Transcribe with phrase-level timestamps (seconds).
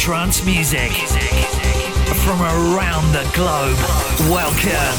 [0.00, 0.92] trance music
[2.24, 3.76] from around the globe.
[4.30, 4.96] Welcome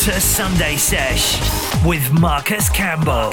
[0.00, 1.38] to Sunday Sesh
[1.84, 3.30] with Marcus Campbell.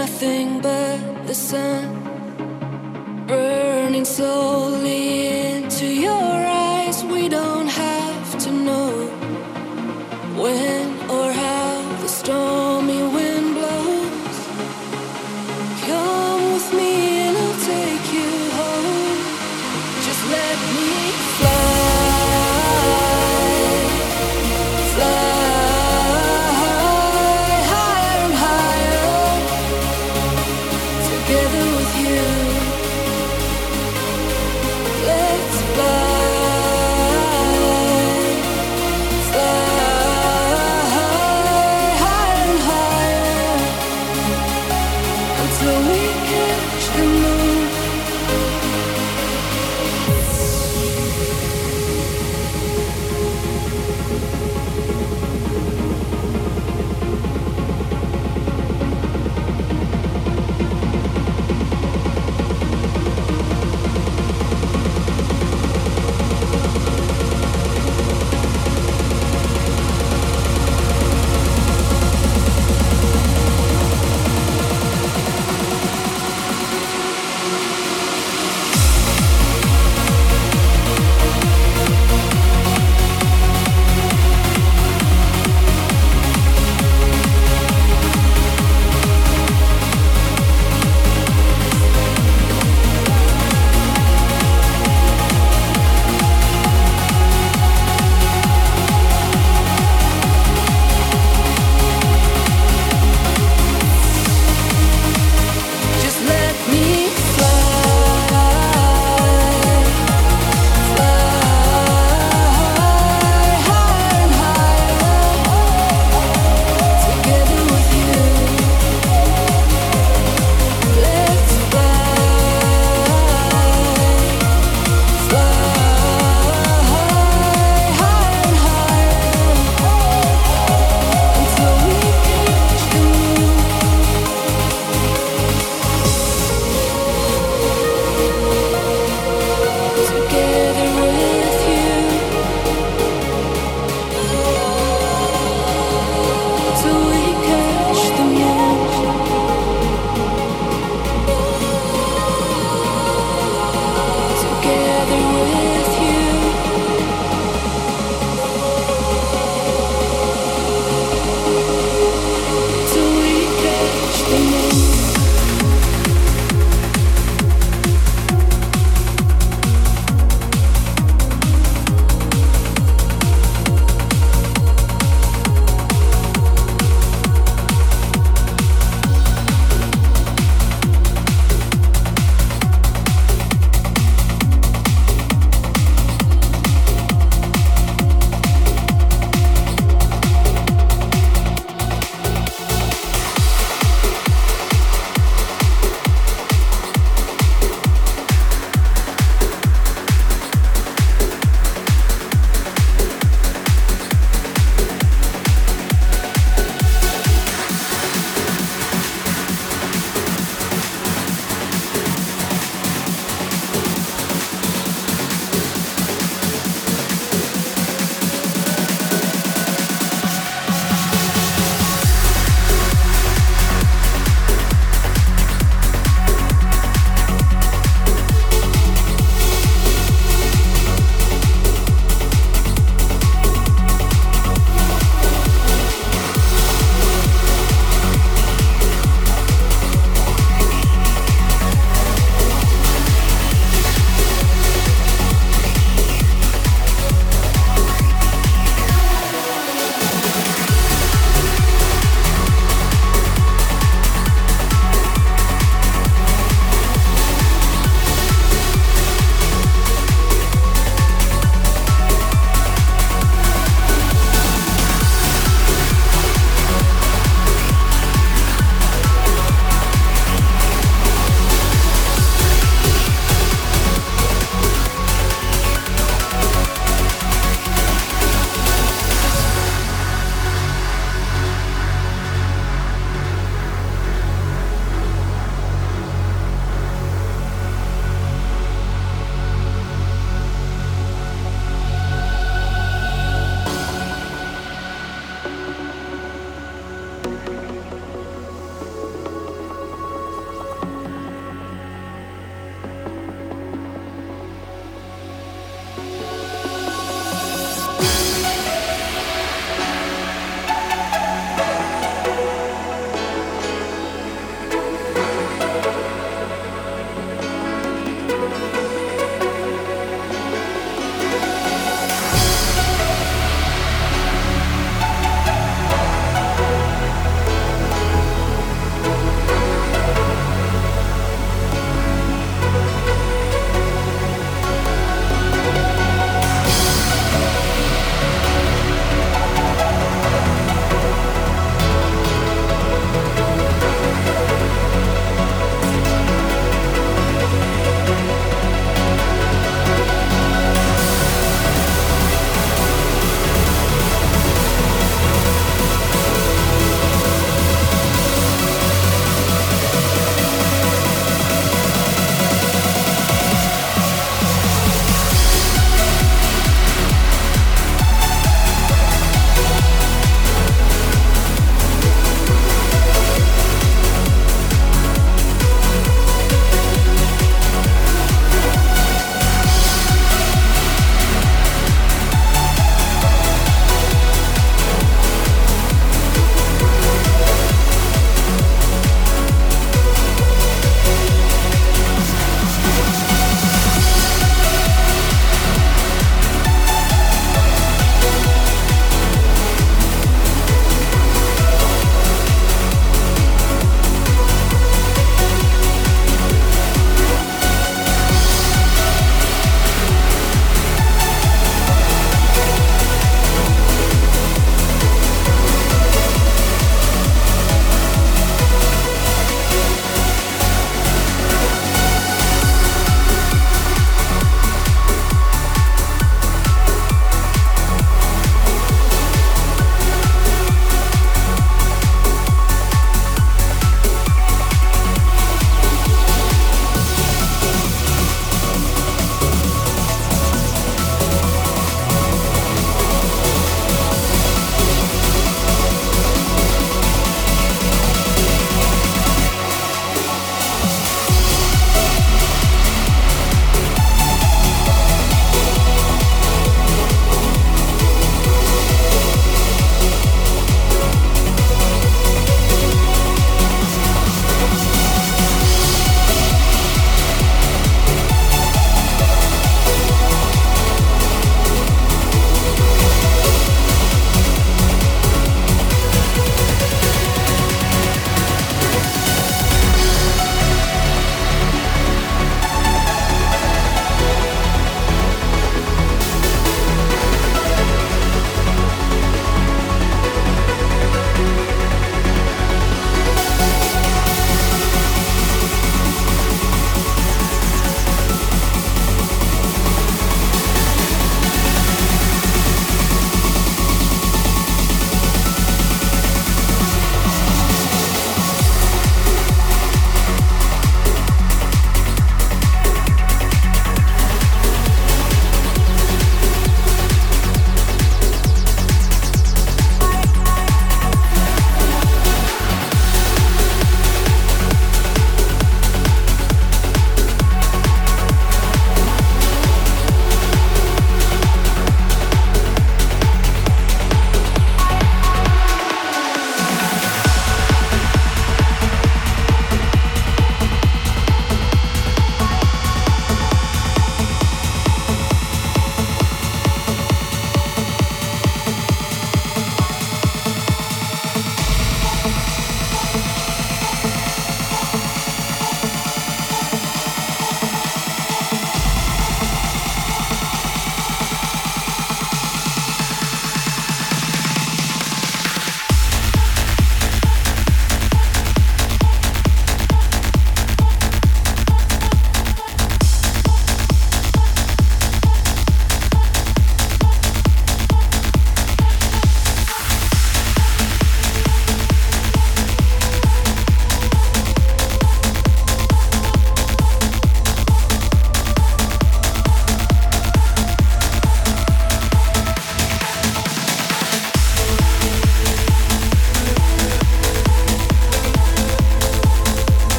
[0.00, 1.84] Nothing but the sun.
[3.26, 5.19] Burning slowly